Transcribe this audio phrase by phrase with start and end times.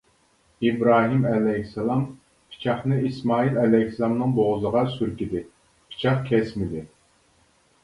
[0.69, 2.01] ئىبراھىم ئەلەيھىسسالام
[2.53, 5.45] پىچاقنى ئىسمائىل ئەلەيھىسسالامنىڭ بوغۇزىغا سۈركىدى،
[5.93, 6.85] پىچاق كەسمىدى.